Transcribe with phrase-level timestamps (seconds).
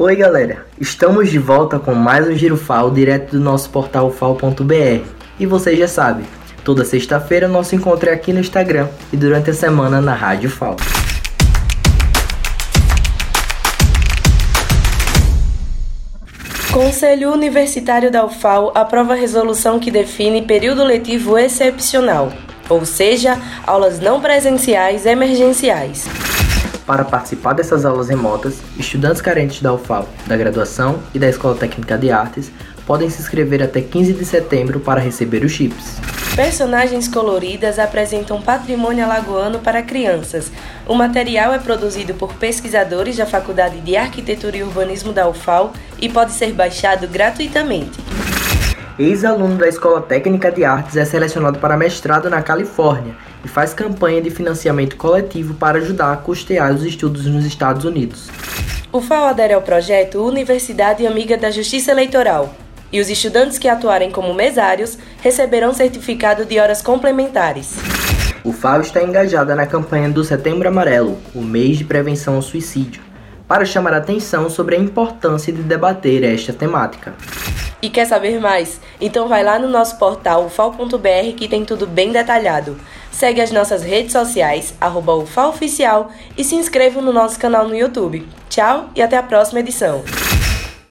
[0.00, 5.04] Oi galera, estamos de volta com mais um Giro FAO direto do nosso portal fal.br.
[5.40, 6.22] E você já sabe,
[6.62, 10.76] toda sexta-feira nosso encontro é aqui no Instagram e durante a semana na Rádio FAO.
[16.70, 22.32] Conselho Universitário da UFAL aprova a resolução que define período letivo excepcional,
[22.68, 23.36] ou seja,
[23.66, 26.06] aulas não presenciais emergenciais.
[26.88, 31.98] Para participar dessas aulas remotas, estudantes carentes da UFAL, da graduação e da Escola Técnica
[31.98, 32.50] de Artes
[32.86, 35.98] podem se inscrever até 15 de setembro para receber os chips.
[36.34, 40.50] Personagens coloridas apresentam patrimônio alagoano para crianças.
[40.86, 46.08] O material é produzido por pesquisadores da Faculdade de Arquitetura e Urbanismo da UFAL e
[46.08, 47.98] pode ser baixado gratuitamente.
[48.98, 54.20] Ex-aluno da Escola Técnica de Artes é selecionado para mestrado na Califórnia e faz campanha
[54.20, 58.28] de financiamento coletivo para ajudar a custear os estudos nos Estados Unidos.
[58.90, 62.52] O FAO adere ao projeto Universidade Amiga da Justiça Eleitoral,
[62.92, 67.76] e os estudantes que atuarem como mesários receberão certificado de horas complementares.
[68.42, 73.00] O FAO está engajada na campanha do Setembro Amarelo, o mês de prevenção ao suicídio,
[73.46, 77.14] para chamar atenção sobre a importância de debater esta temática.
[77.80, 78.80] E quer saber mais?
[79.00, 82.78] Então vai lá no nosso portal ufal.br que tem tudo bem detalhado.
[83.10, 88.26] Segue as nossas redes sociais, arroba UFAOficial e se inscreva no nosso canal no YouTube.
[88.48, 90.02] Tchau e até a próxima edição.